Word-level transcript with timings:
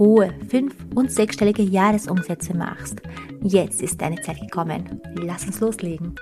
hohe 0.00 0.34
fünf- 0.48 0.74
und 0.94 1.12
sechsstellige 1.12 1.62
Jahresumsätze 1.62 2.56
machst. 2.56 3.00
Jetzt 3.42 3.82
ist 3.82 4.00
deine 4.00 4.20
Zeit 4.22 4.40
gekommen. 4.40 5.00
Lass 5.14 5.44
uns 5.44 5.60
loslegen. 5.60 6.16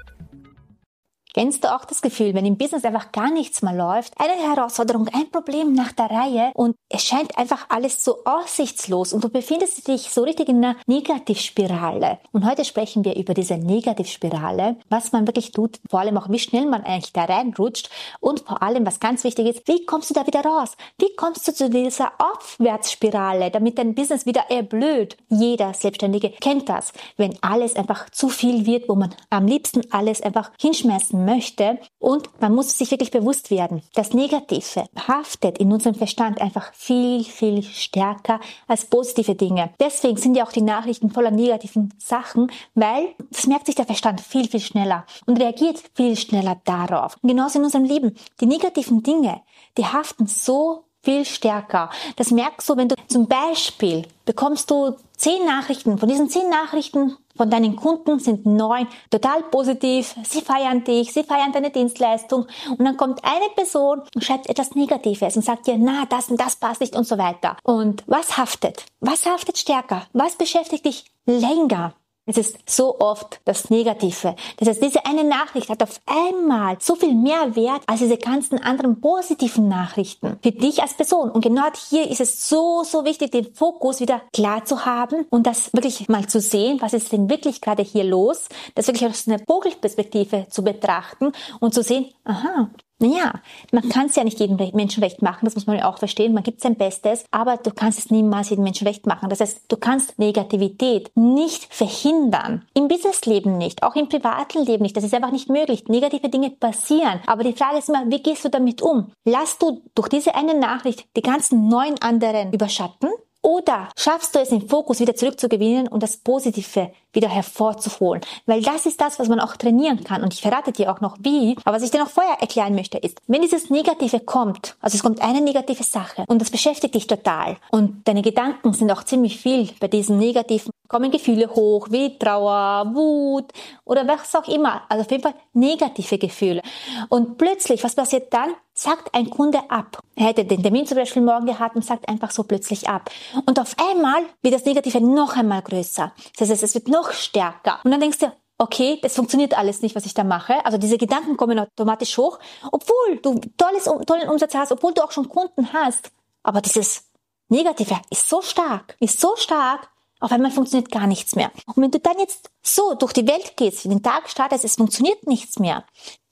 Kennst 1.39 1.63
du 1.63 1.73
auch 1.73 1.85
das 1.85 2.03
Gefühl, 2.03 2.35
wenn 2.35 2.45
im 2.45 2.57
Business 2.57 2.85
einfach 2.85 3.13
gar 3.13 3.31
nichts 3.31 3.63
mehr 3.63 3.73
läuft, 3.73 4.13
eine 4.19 4.33
Herausforderung, 4.33 5.07
ein 5.13 5.31
Problem 5.31 5.73
nach 5.73 5.93
der 5.93 6.11
Reihe 6.11 6.51
und 6.55 6.75
es 6.89 7.05
scheint 7.05 7.39
einfach 7.39 7.67
alles 7.69 8.03
so 8.03 8.25
aussichtslos 8.25 9.13
und 9.13 9.23
du 9.23 9.29
befindest 9.29 9.87
dich 9.87 10.11
so 10.11 10.25
richtig 10.25 10.49
in 10.49 10.65
einer 10.65 10.75
Negativspirale. 10.89 12.19
Und 12.33 12.45
heute 12.45 12.65
sprechen 12.65 13.05
wir 13.05 13.15
über 13.15 13.35
diese 13.35 13.57
Negativspirale, 13.57 14.79
was 14.89 15.13
man 15.13 15.29
wirklich 15.29 15.53
tut, 15.53 15.79
vor 15.89 16.01
allem 16.01 16.19
auch 16.19 16.29
wie 16.29 16.41
schnell 16.41 16.67
man 16.67 16.83
eigentlich 16.83 17.13
da 17.13 17.27
reinrutscht 17.27 17.89
und 18.19 18.41
vor 18.41 18.61
allem, 18.61 18.85
was 18.85 18.99
ganz 18.99 19.23
wichtig 19.23 19.47
ist, 19.47 19.69
wie 19.69 19.87
kommst 19.87 20.11
du 20.11 20.15
da 20.15 20.27
wieder 20.27 20.41
raus? 20.41 20.73
Wie 20.99 21.15
kommst 21.15 21.47
du 21.47 21.55
zu 21.55 21.71
dieser 21.71 22.15
Aufwärtsspirale, 22.19 23.53
damit 23.53 23.79
dein 23.79 23.95
Business 23.95 24.27
wieder 24.27 24.51
erblöd? 24.51 25.17
Jeder 25.29 25.73
Selbstständige 25.73 26.31
kennt 26.31 26.69
das, 26.69 26.93
wenn 27.17 27.39
alles 27.43 27.77
einfach 27.77 28.11
zu 28.11 28.29
viel 28.29 28.67
wird, 28.67 28.89
wo 28.89 28.97
man 28.97 29.15
am 29.31 29.47
liebsten 29.47 29.83
alles 29.93 30.21
einfach 30.21 30.51
hinschmeißen 30.59 31.28
möchte. 31.29 31.79
Und 31.99 32.29
man 32.41 32.55
muss 32.55 32.77
sich 32.77 32.91
wirklich 32.91 33.11
bewusst 33.11 33.51
werden, 33.51 33.83
das 33.95 34.15
Negative 34.15 34.85
haftet 35.07 35.59
in 35.59 35.73
unserem 35.73 35.95
Verstand 35.95 36.41
einfach 36.41 36.73
viel, 36.73 37.23
viel 37.25 37.63
stärker 37.63 38.41
als 38.67 38.87
positive 38.87 39.35
Dinge. 39.35 39.71
Deswegen 39.79 40.17
sind 40.17 40.37
ja 40.37 40.45
auch 40.45 40.53
die 40.53 40.63
Nachrichten 40.63 41.11
voller 41.11 41.31
negativen 41.31 41.93
Sachen, 41.99 42.51
weil 42.75 43.15
das 43.31 43.47
merkt 43.47 43.67
sich 43.67 43.75
der 43.75 43.85
Verstand 43.85 44.21
viel, 44.21 44.49
viel 44.49 44.61
schneller 44.61 45.05
und 45.27 45.41
reagiert 45.41 45.83
viel 45.95 46.17
schneller 46.17 46.57
darauf. 46.65 47.17
Genauso 47.23 47.59
in 47.59 47.65
unserem 47.65 47.85
Leben. 47.85 48.17
Die 48.41 48.47
negativen 48.47 49.03
Dinge, 49.03 49.43
die 49.77 49.85
haften 49.85 50.27
so 50.27 50.85
viel 51.03 51.25
stärker. 51.25 51.91
Das 52.17 52.31
merkst 52.31 52.69
du, 52.69 52.77
wenn 52.77 52.89
du 52.89 52.95
zum 53.07 53.27
Beispiel 53.27 54.07
bekommst 54.25 54.71
du 54.71 54.97
zehn 55.17 55.45
Nachrichten. 55.47 55.99
Von 55.99 56.09
diesen 56.09 56.29
zehn 56.29 56.49
Nachrichten 56.51 57.17
von 57.39 57.49
deinen 57.49 57.77
Kunden 57.77 58.19
sind 58.19 58.45
neun 58.45 58.87
total 59.11 59.43
positiv. 59.45 60.15
Sie 60.25 60.43
feiern 60.43 60.85
dich, 60.85 61.13
sie 61.13 61.25
feiern 61.25 61.53
deine 61.53 61.71
Dienstleistung. 61.71 62.47
Und 62.69 62.85
dann 62.85 62.99
kommt 62.99 63.25
eine 63.25 63.49
Person 63.55 64.03
und 64.15 64.23
schreibt 64.23 64.49
etwas 64.49 64.75
Negatives 64.75 65.37
und 65.37 65.43
sagt 65.43 65.67
dir, 65.67 65.77
na, 65.79 66.05
das 66.07 66.29
und 66.29 66.39
das 66.39 66.57
passt 66.57 66.83
nicht 66.83 66.95
und 66.95 67.07
so 67.07 67.17
weiter. 67.17 67.57
Und 67.63 68.05
was 68.07 68.37
haftet? 68.37 68.85
Was 69.01 69.25
haftet 69.25 69.57
stärker? 69.57 70.07
Was 70.13 70.37
beschäftigt 70.37 70.85
dich 70.85 71.07
länger? 71.25 71.95
Es 72.29 72.37
ist 72.37 72.59
so 72.69 73.01
oft 73.01 73.41
das 73.47 73.71
Negative. 73.71 74.37
Das 74.59 74.69
heißt, 74.69 74.83
diese 74.83 75.07
eine 75.07 75.25
Nachricht 75.25 75.71
hat 75.71 75.83
auf 75.83 75.99
einmal 76.05 76.77
so 76.79 76.95
viel 76.95 77.15
mehr 77.15 77.57
Wert 77.57 77.81
als 77.87 78.01
diese 78.01 78.19
ganzen 78.19 78.63
anderen 78.63 79.01
positiven 79.01 79.67
Nachrichten 79.67 80.39
für 80.43 80.53
dich 80.53 80.83
als 80.83 80.93
Person. 80.93 81.31
Und 81.31 81.43
genau 81.43 81.65
hier 81.89 82.11
ist 82.11 82.21
es 82.21 82.47
so, 82.47 82.83
so 82.85 83.07
wichtig, 83.07 83.33
den 83.33 83.55
Fokus 83.55 84.01
wieder 84.01 84.21
klar 84.35 84.67
zu 84.67 84.85
haben 84.85 85.25
und 85.31 85.47
das 85.47 85.73
wirklich 85.73 86.07
mal 86.11 86.27
zu 86.27 86.39
sehen, 86.39 86.83
was 86.83 86.93
ist 86.93 87.13
denn 87.13 87.31
wirklich 87.31 87.63
gerade 87.63 87.83
hier 87.83 88.05
los, 88.05 88.51
das 88.75 88.89
wirklich 88.89 89.09
aus 89.09 89.27
einer 89.27 89.39
Vogelperspektive 89.47 90.49
zu 90.51 90.63
betrachten 90.63 91.33
und 91.61 91.73
zu 91.73 91.83
sehen, 91.83 92.13
aha, 92.25 92.69
naja, 93.01 93.33
man 93.71 93.89
kann 93.89 94.07
es 94.07 94.17
ja 94.17 94.25
nicht 94.25 94.41
jedem 94.41 94.57
Menschen 94.75 95.03
recht 95.03 95.23
machen, 95.23 95.45
das 95.45 95.55
muss 95.55 95.67
man 95.67 95.79
ja 95.79 95.89
auch 95.89 95.99
verstehen. 95.99 96.35
Man 96.35 96.43
gibt 96.43 96.61
sein 96.61 96.77
Bestes, 96.77 97.25
aber 97.31 97.57
du 97.57 97.71
kannst 97.71 97.99
es 97.99 98.11
niemals 98.11 98.51
jedem 98.51 98.65
Menschen 98.65 98.87
recht 98.87 99.07
machen. 99.07 99.29
Das 99.29 99.41
heißt, 99.41 99.63
du 99.69 99.77
kannst 99.77 100.19
Negativität 100.19 101.11
nicht 101.15 101.73
verhindern. 101.73 102.65
Im 102.75 102.89
Businessleben 102.89 103.57
nicht, 103.57 103.83
auch 103.85 103.95
im 103.95 104.09
privaten 104.09 104.65
Leben 104.65 104.83
nicht. 104.83 104.97
Das 104.97 105.05
ist 105.05 105.15
einfach 105.15 105.31
nicht 105.31 105.49
möglich. 105.49 105.85
Negative 105.87 106.29
Dinge 106.29 106.51
passieren. 106.51 107.21
Aber 107.27 107.45
die 107.45 107.53
Frage 107.53 107.79
ist 107.79 107.89
immer, 107.89 108.05
wie 108.11 108.23
gehst 108.23 108.45
du 108.45 108.51
damit 108.51 108.83
um? 108.83 109.13
Lass 109.25 109.59
du 109.59 109.83
durch 109.95 110.09
diese 110.09 110.35
eine 110.35 110.59
Nachricht 110.59 111.07
die 111.17 111.23
ganzen 111.23 111.69
neun 111.69 111.95
anderen 112.01 112.53
überschatten? 112.53 113.11
Oder 113.43 113.89
schaffst 113.97 114.35
du 114.35 114.41
es, 114.41 114.49
den 114.49 114.69
Fokus 114.69 114.99
wieder 115.01 115.15
zurückzugewinnen 115.15 115.87
und 115.87 116.03
das 116.03 116.17
Positive 116.17 116.91
wieder 117.13 117.29
hervorzuholen? 117.29 118.23
Weil 118.47 118.63
das 118.63 118.87
ist 118.87 119.01
das, 119.01 119.19
was 119.19 119.29
man 119.29 119.41
auch 119.41 119.57
trainieren 119.57 120.05
kann. 120.05 120.23
Und 120.23 120.35
ich 120.35 120.41
verrate 120.41 120.73
dir 120.73 120.93
auch 120.93 121.01
noch 121.01 121.17
wie. 121.21 121.57
Aber 121.65 121.77
was 121.77 121.83
ich 121.83 121.91
dir 121.91 122.01
noch 122.01 122.11
vorher 122.11 122.41
erklären 122.41 122.75
möchte, 122.75 122.99
ist, 122.99 123.19
wenn 123.27 123.43
dieses 123.43 123.71
Negative 123.71 124.21
kommt, 124.21 124.77
also 124.81 124.97
es 124.97 125.03
kommt 125.03 125.23
eine 125.23 125.41
negative 125.41 125.85
Sache 125.85 126.25
und 126.29 126.41
das 126.41 126.51
beschäftigt 126.51 126.95
dich 126.95 127.07
total 127.07 127.57
und 127.71 128.07
deine 128.07 128.23
Gedanken 128.23 128.73
sind 128.73 128.91
auch 128.91 129.05
ziemlich 129.05 129.39
viel 129.39 129.71
bei 129.81 129.89
diesen 129.89 130.19
negativen, 130.19 130.71
kommen 130.89 131.11
Gefühle 131.11 131.49
hoch, 131.51 131.89
wie 131.91 132.19
Trauer, 132.19 132.91
Wut 132.95 133.47
oder 133.85 134.07
was 134.09 134.35
auch 134.35 134.49
immer. 134.49 134.83
Also 134.89 135.03
auf 135.03 135.11
jeden 135.11 135.23
Fall 135.23 135.35
negative 135.53 136.19
Gefühle. 136.19 136.63
Und 137.09 137.39
plötzlich, 137.39 137.85
was 137.85 137.95
passiert 137.95 138.33
dann? 138.33 138.55
sagt 138.79 139.13
ein 139.13 139.29
Kunde 139.29 139.59
ab. 139.71 139.99
Er 140.15 140.27
hätte 140.27 140.45
den 140.45 140.63
Termin 140.63 140.87
zum 140.87 140.97
Beispiel 140.97 141.23
morgen 141.23 141.47
gehabt 141.47 141.75
und 141.75 141.85
sagt 141.85 142.09
einfach 142.09 142.31
so 142.31 142.45
plötzlich 142.45 142.89
ab. 142.89 143.11
Und 143.45 143.59
auf 143.59 143.75
einmal 143.91 144.23
wird 144.41 144.55
das 144.55 144.65
Negative 144.65 145.01
noch 145.01 145.37
einmal 145.37 145.63
größer. 145.63 146.13
Das 146.39 146.49
heißt, 146.49 146.63
es 146.63 146.75
wird 146.75 146.87
noch 146.87 146.98
stärker. 147.05 147.81
Und 147.85 147.91
dann 147.91 148.01
denkst 148.01 148.19
du, 148.19 148.33
okay, 148.59 148.99
das 149.03 149.15
funktioniert 149.15 149.57
alles 149.57 149.83
nicht, 149.83 149.95
was 149.95 150.05
ich 150.05 150.15
da 150.15 150.25
mache. 150.25 150.65
Also 150.65 150.79
diese 150.79 150.99
Gedanken 150.99 151.37
kommen 151.37 151.59
automatisch 151.59 152.17
hoch, 152.19 152.39
obwohl 152.73 153.19
du 153.23 153.41
tolles, 153.57 153.85
tollen 154.07 154.29
Umsatz 154.29 154.55
hast, 154.55 154.73
obwohl 154.73 154.93
du 154.93 155.03
auch 155.03 155.13
schon 155.13 155.29
Kunden 155.29 155.73
hast. 155.73 156.11
Aber 156.43 156.61
dieses 156.61 157.05
Negative 157.49 158.01
ist 158.11 158.29
so 158.29 158.43
stark, 158.43 158.97
ist 159.01 159.21
so 159.21 159.37
stark, 159.37 159.89
auf 160.21 160.33
einmal 160.33 160.51
funktioniert 160.51 160.91
gar 160.91 161.07
nichts 161.07 161.37
mehr. 161.37 161.51
Und 161.67 161.83
wenn 161.83 161.91
du 161.91 162.01
dann 162.01 162.19
jetzt 162.19 162.51
so 162.63 162.95
durch 162.95 163.13
die 163.13 163.27
Welt 163.29 163.57
gehst, 163.57 163.81
für 163.81 163.89
den 163.89 164.03
Tag 164.03 164.29
startest, 164.29 164.65
es 164.65 164.75
funktioniert 164.75 165.27
nichts 165.27 165.59
mehr, 165.59 165.85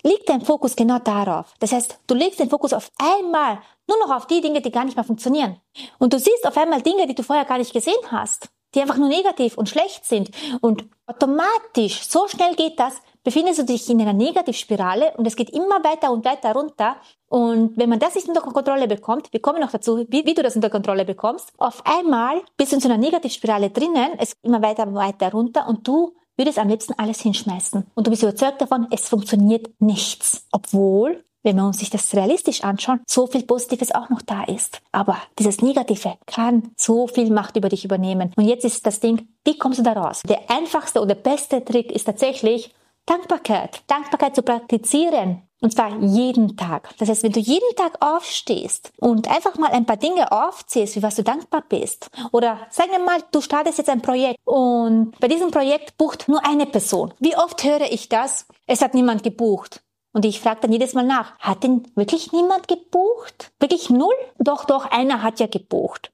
liegt 0.03 0.29
dein 0.29 0.41
Fokus 0.41 0.75
genau 0.75 0.99
darauf. 0.99 1.55
Das 1.61 1.73
heißt, 1.73 1.99
du 2.07 2.15
legst 2.15 2.41
den 2.41 2.51
Fokus 2.51 2.73
auf 2.73 2.91
einmal 2.99 3.61
nur 3.89 3.99
noch 3.99 4.15
auf 4.15 4.27
die 4.27 4.41
Dinge, 4.41 4.61
die 4.61 4.73
gar 4.73 4.85
nicht 4.85 4.97
mehr 4.97 5.05
funktionieren. 5.05 5.61
Und 5.99 6.13
du 6.13 6.19
siehst 6.19 6.47
auf 6.47 6.57
einmal 6.57 6.83
Dinge, 6.83 7.07
die 7.07 7.15
du 7.15 7.23
vorher 7.23 7.45
gar 7.45 7.59
nicht 7.59 7.73
gesehen 7.73 7.95
hast, 8.11 8.49
die 8.77 8.83
einfach 8.83 8.99
nur 8.99 9.09
negativ 9.09 9.57
und 9.57 9.69
schlecht 9.69 10.05
sind. 10.05 10.31
Und 10.61 10.85
automatisch, 11.07 12.07
so 12.07 12.29
schnell 12.29 12.55
geht 12.55 12.79
das, 12.79 12.95
befindest 13.25 13.59
du 13.59 13.65
dich 13.65 13.89
in 13.91 14.01
einer 14.01 14.13
Negativspirale 14.13 15.15
und 15.17 15.27
es 15.27 15.35
geht 15.35 15.51
immer 15.51 15.83
weiter 15.83 16.13
und 16.13 16.25
weiter 16.25 16.53
runter. 16.53 16.97
Und 17.29 17.77
wenn 17.77 17.89
man 17.89 17.99
das 17.99 18.15
nicht 18.15 18.29
unter 18.29 18.41
Kontrolle 18.41 18.87
bekommt, 18.87 19.33
wir 19.33 19.41
kommen 19.41 19.61
noch 19.61 19.73
dazu, 19.73 20.05
wie, 20.09 20.25
wie 20.25 20.35
du 20.35 20.43
das 20.43 20.55
unter 20.55 20.71
Kontrolle 20.71 21.05
bekommst, 21.05 21.53
auf 21.59 21.85
einmal 21.85 22.43
bist 22.57 22.71
du 22.71 22.77
in 22.77 22.83
so 22.83 22.89
einer 22.89 22.99
Negativspirale 22.99 23.71
drinnen, 23.71 24.11
es 24.19 24.37
geht 24.37 24.45
immer 24.45 24.63
weiter 24.63 24.87
und 24.87 24.95
weiter 24.95 25.33
runter 25.33 25.67
und 25.67 25.89
du 25.89 26.15
würdest 26.37 26.59
am 26.59 26.69
liebsten 26.69 26.95
alles 26.99 27.21
hinschmeißen. 27.21 27.87
Und 27.95 28.07
du 28.07 28.11
bist 28.11 28.23
überzeugt 28.23 28.61
davon, 28.61 28.87
es 28.91 29.09
funktioniert 29.09 29.71
nichts. 29.81 30.47
Obwohl, 30.53 31.25
wenn 31.47 31.57
wir 31.57 31.65
uns 31.65 31.79
sich 31.79 31.91
das 31.91 32.13
realistisch 32.13 32.65
anschauen, 32.65 33.01
so 33.07 33.27
viel 33.27 33.45
Positives 33.45 33.95
auch 33.95 34.11
noch 34.11 34.21
da 34.21 34.43
ist. 34.45 34.83
Aber 34.93 35.17
dieses 35.39 35.63
Negative 35.63 36.19
kann 36.27 36.73
so 36.77 37.07
viel 37.07 37.31
Macht 37.31 37.57
über 37.57 37.69
dich 37.69 37.85
übernehmen. 37.85 38.33
Und 38.37 38.45
jetzt 38.45 38.65
ist 38.65 38.85
das 38.85 39.01
Ding, 39.01 39.29
wie 39.45 39.57
kommst 39.57 39.79
du 39.79 39.83
da 39.85 39.93
raus? 39.93 40.23
Der 40.29 40.51
einfachste 40.51 41.01
oder 41.01 41.15
beste 41.15 41.65
Trick 41.65 41.93
ist 41.93 42.05
tatsächlich, 42.05 42.75
Dankbarkeit. 43.07 43.83
Dankbarkeit 43.87 44.35
zu 44.35 44.43
praktizieren. 44.43 45.43
Und 45.63 45.73
zwar 45.73 45.97
jeden 46.01 46.57
Tag. 46.57 46.91
Das 46.99 47.09
heißt, 47.09 47.23
wenn 47.23 47.33
du 47.33 47.41
jeden 47.41 47.75
Tag 47.77 47.97
aufstehst 48.01 48.93
und 48.99 49.31
einfach 49.31 49.57
mal 49.57 49.71
ein 49.71 49.87
paar 49.87 49.97
Dinge 49.97 50.31
aufzählst, 50.31 50.97
wie 50.97 51.03
was 51.03 51.15
du 51.15 51.23
dankbar 51.23 51.65
bist. 51.67 52.11
Oder 52.33 52.59
sagen 52.71 52.91
wir 52.91 52.99
mal, 52.99 53.21
du 53.33 53.41
startest 53.41 53.79
jetzt 53.79 53.89
ein 53.89 54.03
Projekt 54.03 54.39
und 54.45 55.19
bei 55.19 55.29
diesem 55.29 55.51
Projekt 55.51 55.97
bucht 55.97 56.29
nur 56.29 56.45
eine 56.45 56.67
Person. 56.67 57.15
Wie 57.21 57.37
oft 57.37 57.65
höre 57.65 57.91
ich 57.91 58.09
das? 58.11 58.47
Es 58.67 58.83
hat 58.83 58.93
niemand 58.93 59.23
gebucht. 59.23 59.83
Und 60.17 60.25
ich 60.25 60.41
frage 60.41 60.61
dann 60.63 60.73
jedes 60.73 60.95
Mal 60.95 61.05
nach, 61.05 61.39
hat 61.41 61.63
denn 61.63 61.93
wirklich 61.95 62.33
niemand 62.33 62.69
gebucht? 62.69 63.53
Wirklich 63.61 63.91
null? 63.91 64.15
Doch, 64.39 64.65
doch, 64.65 64.91
einer 64.91 65.23
hat 65.23 65.41
ja 65.41 65.47
gebucht. 65.47 66.11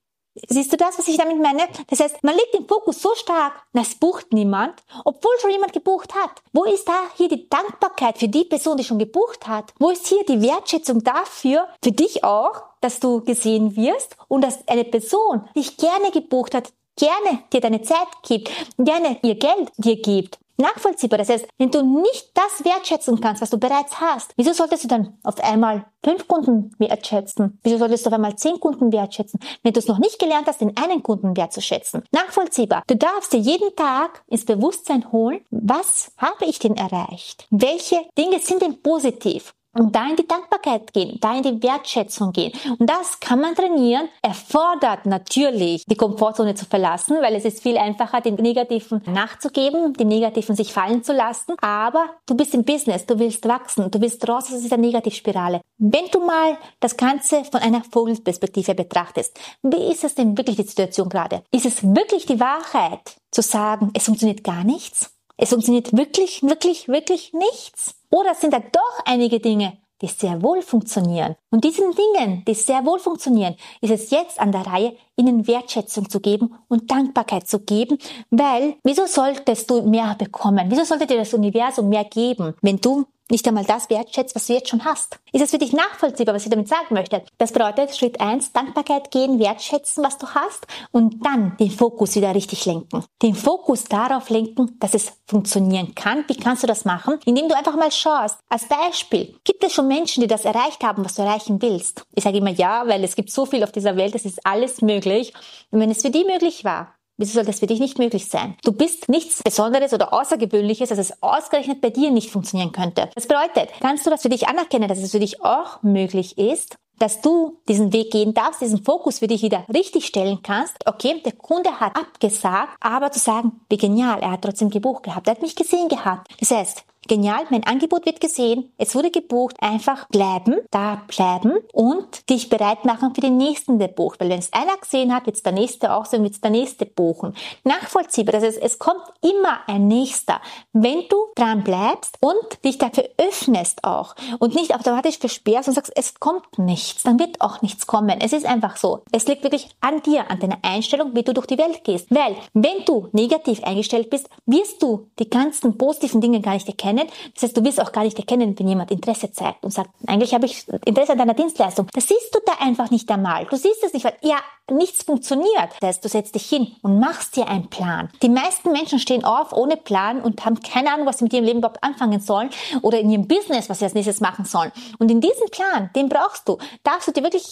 Siehst 0.49 0.73
du 0.73 0.77
das, 0.77 0.99
was 0.99 1.07
ich 1.07 1.19
damit 1.19 1.41
meine? 1.41 1.69
Das 1.87 2.01
heißt, 2.01 2.25
man 2.25 2.35
legt 2.35 2.53
den 2.53 2.67
Fokus 2.67 3.01
so 3.01 3.15
stark, 3.15 3.53
es 3.73 3.95
bucht 3.95 4.33
niemand, 4.33 4.83
obwohl 5.05 5.31
schon 5.41 5.53
jemand 5.53 5.73
gebucht 5.73 6.17
hat. 6.17 6.43
Wo 6.53 6.65
ist 6.65 6.89
da 6.89 6.99
hier 7.17 7.29
die 7.29 7.49
Dankbarkeit 7.49 8.19
für 8.19 8.27
die 8.27 8.45
Person, 8.45 8.77
die 8.77 8.83
schon 8.83 8.99
gebucht 8.99 9.47
hat? 9.47 9.73
Wo 9.79 9.91
ist 9.91 10.09
hier 10.09 10.25
die 10.25 10.43
Wertschätzung 10.43 11.05
dafür, 11.05 11.69
für 11.81 11.93
dich 11.93 12.25
auch, 12.25 12.61
dass 12.81 12.99
du 12.99 13.23
gesehen 13.23 13.77
wirst 13.77 14.17
und 14.27 14.43
dass 14.43 14.67
eine 14.67 14.83
Person, 14.83 15.49
dich 15.55 15.77
gerne 15.77 16.11
gebucht 16.11 16.57
hat, 16.57 16.73
gerne 16.97 17.45
dir 17.53 17.61
deine 17.61 17.83
Zeit 17.83 18.09
gibt, 18.25 18.51
gerne 18.79 19.21
ihr 19.23 19.37
Geld 19.37 19.71
dir 19.77 20.03
gibt. 20.03 20.42
Nachvollziehbar. 20.57 21.19
Das 21.19 21.29
heißt, 21.29 21.47
wenn 21.59 21.71
du 21.71 21.83
nicht 21.83 22.31
das 22.35 22.65
wertschätzen 22.65 23.21
kannst, 23.21 23.43
was 23.43 23.51
du 23.51 23.59
bereits 23.59 24.01
hast, 24.01 24.33
wieso 24.37 24.53
solltest 24.53 24.85
du 24.85 24.89
dann 24.89 25.19
auf 25.23 25.39
einmal 25.43 25.87
fünf 26.05 26.29
Kunden 26.29 26.75
wertschätzen? 26.79 27.59
Wieso 27.63 27.79
solltest 27.79 28.05
du 28.05 28.11
auf 28.11 28.15
einmal 28.15 28.37
zehn 28.37 28.59
Kunden 28.61 28.93
wertschätzen, 28.93 29.41
wenn 29.63 29.73
du 29.73 29.81
es 29.81 29.89
noch 29.89 29.99
nicht 29.99 30.19
gelernt 30.19 30.47
hast, 30.47 30.61
den 30.61 30.77
einen 30.77 31.03
Kunden 31.03 31.37
wertzuschätzen? 31.37 32.03
Nachvollziehbar. 32.13 32.83
Du 32.87 32.97
darfst 32.97 33.33
dir 33.33 33.41
jeden 33.41 33.75
Tag 33.77 34.23
ins 34.29 34.45
Bewusstsein 34.45 35.11
holen, 35.13 35.41
was 35.51 36.13
habe 36.19 36.45
ich 36.47 36.59
denn 36.59 36.77
erreicht? 36.77 37.47
Welche 37.51 37.97
Dinge 38.19 38.39
sind 38.41 38.63
denn 38.63 38.83
positiv? 38.83 39.55
Und 39.75 39.95
da 39.95 40.09
in 40.09 40.17
die 40.17 40.27
Dankbarkeit 40.27 40.93
gehen, 40.93 41.19
da 41.21 41.37
in 41.37 41.43
die 41.43 41.63
Wertschätzung 41.63 42.33
gehen. 42.33 42.53
Und 42.79 42.89
das 42.89 43.21
kann 43.21 43.41
man 43.41 43.55
trainieren, 43.55 44.09
erfordert 44.23 45.07
natürlich 45.07 45.85
die 45.87 45.97
Komfortzone 45.97 46.55
zu 46.55 46.67
verlassen, 46.67 47.17
weil 47.21 47.35
es 47.35 47.45
ist 47.45 47.63
viel 47.63 47.79
einfacher, 47.79 48.21
den 48.21 48.35
Negativen 48.35 49.03
nachzugeben, 49.07 49.95
den 49.95 50.09
Negativen 50.09 50.55
sich 50.57 50.73
fallen 50.73 51.03
zu 51.03 51.13
lassen. 51.13 51.55
Aber 51.61 52.11
du 52.27 52.35
bist 52.35 52.55
im 52.55 52.65
Business, 52.65 53.07
du 53.07 53.19
willst 53.19 53.47
wachsen, 53.49 53.91
du 53.91 54.01
willst 54.01 54.27
raus 54.29 54.53
aus 54.53 54.61
dieser 54.61 54.77
Negativspirale. 54.77 55.61
Wenn 55.79 56.07
du 56.13 56.21
mal 56.21 56.59
das 56.81 56.97
Ganze 56.97 57.45
von 57.45 57.61
einer 57.61 57.83
Vogelperspektive 57.83 58.75
betrachtest, 58.75 59.39
wie 59.63 59.91
ist 59.91 60.05
es 60.05 60.15
denn 60.15 60.37
wirklich 60.37 60.57
die 60.57 60.63
Situation 60.63 61.09
gerade? 61.09 61.43
Ist 61.51 61.67
es 61.67 61.83
wirklich 61.83 62.27
die 62.27 62.41
Wahrheit 62.41 63.17
zu 63.31 63.43
sagen, 63.43 63.91
es 63.95 64.05
funktioniert 64.05 64.45
gar 64.45 64.65
nichts? 64.65 65.11
Es 65.43 65.49
funktioniert 65.49 65.97
wirklich, 65.97 66.45
wirklich, 66.45 66.87
wirklich 66.87 67.33
nichts? 67.33 67.97
Oder 68.11 68.33
sind 68.37 68.53
da 68.53 68.61
doch 68.61 69.05
einige 69.07 69.41
Dinge, 69.41 69.77
die 70.01 70.07
sehr 70.07 70.41
wohl 70.41 70.63
funktionieren? 70.63 71.35
Und 71.51 71.65
diesen 71.65 71.93
Dingen, 71.97 72.45
die 72.47 72.55
sehr 72.55 72.87
wohl 72.87 73.01
funktionieren, 73.01 73.57
ist 73.81 73.91
es 73.91 74.11
jetzt 74.11 74.39
an 74.39 74.53
der 74.53 74.65
Reihe, 74.65 74.97
ihnen 75.17 75.49
Wertschätzung 75.49 76.09
zu 76.09 76.21
geben 76.21 76.55
und 76.69 76.89
Dankbarkeit 76.93 77.49
zu 77.49 77.59
geben, 77.59 77.99
weil 78.31 78.77
wieso 78.85 79.07
solltest 79.07 79.69
du 79.69 79.83
mehr 79.83 80.15
bekommen? 80.17 80.71
Wieso 80.71 80.85
sollte 80.85 81.09
dir 81.09 81.17
das 81.17 81.35
Universum 81.35 81.89
mehr 81.89 82.05
geben, 82.05 82.55
wenn 82.63 82.77
du 82.77 83.07
nicht 83.33 83.49
einmal 83.49 83.65
das 83.65 83.91
wertschätzt, 83.91 84.37
was 84.37 84.47
du 84.47 84.53
jetzt 84.53 84.69
schon 84.69 84.85
hast. 84.85 85.19
Ist 85.33 85.43
es 85.43 85.51
für 85.51 85.59
dich 85.59 85.73
nachvollziehbar, 85.73 86.35
was 86.35 86.45
ich 86.45 86.51
damit 86.51 86.69
sagen 86.69 86.95
möchte? 86.95 87.25
Das 87.39 87.51
bedeutet 87.51 87.97
Schritt 87.97 88.21
eins: 88.21 88.53
Dankbarkeit 88.53 89.11
gehen, 89.11 89.41
wertschätzen, 89.41 90.05
was 90.05 90.19
du 90.19 90.29
hast 90.29 90.67
und 90.93 91.25
dann 91.25 91.57
den 91.57 91.71
Fokus 91.71 92.15
wieder 92.15 92.35
richtig 92.35 92.65
lenken. 92.67 93.05
Den 93.23 93.35
Fokus 93.35 93.85
darauf 93.85 94.31
lenken, 94.31 94.77
dass 94.79 94.95
es 94.95 95.15
funktionieren 95.27 95.95
kann. 95.95 96.25
Wie 96.29 96.37
kannst 96.37 96.63
du 96.63 96.67
das 96.67 96.85
machen? 96.85 97.19
Indem 97.25 97.49
du 97.49 97.57
einfach 97.57 97.77
mal 97.77 97.91
schaust. 97.91 98.39
Als 98.49 98.69
Beispiel, 98.69 99.35
gibt 99.45 99.65
es 99.65 99.73
schon 99.73 99.89
Menschen, 99.89 100.21
die 100.21 100.29
das 100.29 100.45
erreicht 100.45 100.85
haben, 100.85 101.05
was 101.05 101.15
du 101.15 101.23
erreichen 101.23 101.61
willst? 101.63 102.05
Ich 102.15 102.25
sage 102.25 102.39
immer 102.39 102.51
ja, 102.51 102.87
weil 102.87 103.03
es 103.03 103.17
gibt 103.17 103.31
so 103.31 103.47
viel 103.47 103.65
auf 103.65 103.73
dieser 103.73 103.97
Welt, 103.97 104.15
es 104.15 104.27
ist 104.27 104.47
alles 104.47 104.83
möglich. 104.83 105.33
Und 105.71 105.81
wenn 105.81 105.91
es 105.91 106.03
für 106.03 106.11
die 106.11 106.25
möglich 106.25 106.65
war, 106.65 106.95
Wieso 107.19 107.35
soll 107.35 107.45
das 107.45 107.61
für 107.61 107.67
dich 107.67 107.81
nicht 107.81 107.99
möglich 107.99 108.29
sein? 108.29 108.57
Du 108.65 108.73
bist 108.73 109.09
nichts 109.09 109.43
Besonderes 109.43 109.93
oder 109.93 110.13
Außergewöhnliches, 110.13 110.89
dass 110.89 110.99
es 110.99 111.23
ausgerechnet 111.23 111.81
bei 111.81 111.91
dir 111.91 112.11
nicht 112.11 112.31
funktionieren 112.31 112.73
könnte. 112.73 113.11
Das 113.15 113.27
bedeutet, 113.27 113.71
kannst 113.81 114.07
du 114.07 114.11
das 114.11 114.23
für 114.23 114.29
dich 114.29 114.49
anerkennen, 114.49 114.89
dass 114.89 114.99
es 114.99 115.13
für 115.13 115.21
dich 115.21 115.45
auch 115.45 115.83
möglich 115.83 116.39
ist, 116.39 116.77
dass 116.99 117.21
du 117.21 117.59
diesen 117.69 117.93
Weg 117.93 118.13
gehen 118.13 118.33
darfst, 118.33 118.61
diesen 118.61 118.85
Fokus 118.85 119.19
für 119.19 119.27
dich 119.27 119.43
wieder 119.43 119.65
richtig 119.73 120.07
stellen 120.07 120.39
kannst. 120.43 120.77
Okay, 120.87 121.21
der 121.25 121.33
Kunde 121.33 121.81
hat 121.81 121.97
abgesagt, 121.97 122.77
aber 122.81 123.11
zu 123.11 123.19
sagen, 123.19 123.61
wie 123.69 123.77
genial, 123.77 124.21
er 124.21 124.33
hat 124.33 124.43
trotzdem 124.43 124.71
gebucht 124.71 125.03
gehabt, 125.03 125.27
er 125.27 125.33
hat 125.35 125.43
mich 125.43 125.57
gesehen 125.57 125.89
gehabt. 125.89 126.33
Das 126.41 126.51
heißt, 126.51 126.85
Genial, 127.09 127.45
mein 127.51 127.65
Angebot 127.65 128.07
wird 128.07 128.21
gesehen, 128.21 128.73
es 128.79 128.95
wurde 128.95 129.11
gebucht, 129.11 129.57
einfach 129.61 130.07
bleiben, 130.09 130.61
da 130.71 131.03
bleiben 131.09 131.55
und 131.73 132.31
dich 132.31 132.49
bereit 132.49 132.85
machen 132.85 133.13
für 133.13 133.21
den 133.21 133.37
nächsten, 133.37 133.81
der 133.81 133.89
bucht. 133.89 134.21
Weil 134.21 134.29
wenn 134.29 134.39
es 134.39 134.53
einer 134.53 134.77
gesehen 134.77 135.13
hat, 135.13 135.27
wird 135.27 135.35
es 135.35 135.43
der 135.43 135.51
nächste 135.51 135.93
auch 135.95 136.07
sehen, 136.07 136.23
wird 136.23 136.35
es 136.35 136.41
der 136.41 136.53
nächste 136.53 136.87
buchen. 136.87 137.35
Nachvollziehbar, 137.65 138.35
das 138.35 138.45
heißt, 138.45 138.63
es 138.63 138.79
kommt 138.79 139.03
immer 139.21 139.59
ein 139.67 139.89
nächster, 139.89 140.41
wenn 140.73 141.03
du 141.09 141.17
dran 141.35 141.65
bleibst 141.65 142.19
und 142.21 142.65
dich 142.65 142.79
dafür 142.79 143.09
öffnest 143.19 143.83
auch 143.83 144.15
und 144.39 144.55
nicht 144.55 144.73
automatisch 144.73 145.19
versperrst 145.19 145.69
und 145.69 145.75
sagst, 145.75 145.93
es 145.97 146.21
kommt 146.21 146.57
nichts, 146.57 147.03
dann 147.03 147.19
wird 147.19 147.41
auch 147.41 147.63
nichts 147.63 147.89
kommen. 147.89 148.21
Es 148.21 148.33
ist 148.33 148.47
einfach 148.47 148.77
so. 148.77 149.03
Es 149.11 149.27
liegt 149.27 149.43
wirklich 149.43 149.71
an 149.81 150.03
dir, 150.03 150.31
an 150.31 150.39
deiner 150.39 150.59
Einstellung, 150.63 151.17
wie 151.17 151.25
du 151.25 151.35
durch 151.35 151.47
die 151.47 151.59
Welt 151.59 151.83
gehst. 151.83 152.07
Weil, 152.11 152.37
wenn 152.55 152.85
du 152.87 153.09
negativ 153.11 153.65
eingestellt 153.65 154.09
bist, 154.09 154.29
wirst 154.47 154.81
du 154.81 155.09
die 155.19 155.29
ganzen 155.29 155.77
positiven 155.77 156.21
Dinge 156.21 156.41
gar 156.41 156.55
nicht 156.55 156.69
erkennen 156.69 156.92
erkennen. 156.93 157.13
Das 157.35 157.45
heißt, 157.45 157.57
du 157.57 157.65
wirst 157.65 157.81
auch 157.81 157.93
gar 157.93 158.05
nicht 158.05 158.19
erkennen, 158.19 158.59
wenn 158.59 158.69
jemand 158.69 158.91
Interesse 158.91 159.33
zeigt 159.33 159.65
und 159.65 159.71
sagt, 159.71 159.91
eigentlich 160.07 160.35
habe 160.35 160.47
ich 160.47 160.67
Interesse 160.85 161.13
an 161.13 161.19
deiner 161.19 161.35
Dienstleistung. 161.35 161.87
Das 161.93 162.07
siehst 162.09 162.35
du 162.35 162.39
da 162.47 162.53
einfach 162.61 162.91
nicht 162.91 163.11
einmal. 163.11 163.47
Du 163.47 163.57
siehst 163.57 163.83
es 163.83 163.93
nicht, 163.93 164.05
weil 164.05 164.17
ja, 164.23 164.39
nichts 164.71 165.03
funktioniert. 165.05 165.71
Das 165.81 165.89
heißt, 165.89 166.05
du 166.05 166.09
setzt 166.09 166.35
dich 166.35 166.49
hin 166.49 166.73
und 166.83 166.99
machst 167.01 167.37
dir 167.37 167.49
einen 167.49 167.69
Plan. 167.69 168.11
Die 168.23 168.29
meisten 168.29 168.73
Menschen 168.73 168.99
stehen 168.99 169.25
auf 169.25 169.53
ohne 169.53 169.77
Plan 169.77 170.21
und 170.21 170.45
haben 170.45 170.61
keine 170.61 170.93
Ahnung, 170.93 171.07
was 171.07 171.19
sie 171.19 171.25
mit 171.25 171.33
ihrem 171.33 171.45
Leben 171.45 171.59
überhaupt 171.59 171.83
anfangen 171.83 172.21
sollen 172.21 172.51
oder 172.83 173.01
in 173.01 173.11
ihrem 173.11 173.27
Business, 173.27 173.69
was 173.69 173.81
sie 173.81 173.85
als 173.85 173.95
nächstes 173.95 174.21
machen 174.21 174.45
sollen. 174.45 174.73
Und 174.99 175.11
in 175.11 175.21
diesem 175.21 175.49
Plan, 175.51 175.91
den 175.95 176.09
brauchst 176.09 176.49
du, 176.49 176.59
darfst 176.85 177.09
du 177.09 177.13
dir 177.13 177.23
wirklich 177.23 177.47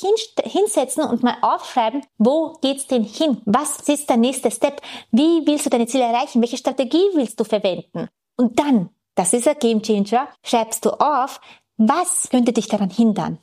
hinsetzen 0.45 1.05
und 1.05 1.23
mal 1.23 1.37
aufschreiben, 1.43 2.03
wo 2.19 2.59
geht's 2.61 2.87
denn 2.87 3.05
hin? 3.05 3.43
Was 3.45 3.81
ist 3.89 4.09
der 4.09 4.17
nächste 4.17 4.51
Step? 4.51 4.81
Wie 5.11 5.47
willst 5.47 5.67
du 5.67 5.71
deine 5.71 5.87
Ziele 5.87 6.05
erreichen? 6.05 6.41
Welche 6.41 6.57
Strategie 6.57 7.05
willst 7.15 7.39
du 7.41 7.45
verwenden? 7.45 8.09
Und 8.37 8.59
dann 8.59 8.91
das 9.21 9.35
ist 9.35 9.47
ein 9.47 9.59
Game 9.61 9.83
Changer, 9.83 10.29
schreibst 10.43 10.87
du 10.87 10.93
auf, 10.93 11.43
was 11.77 12.31
könnte 12.31 12.55
dich 12.55 12.69
daran 12.69 12.89
hindern? 12.89 13.39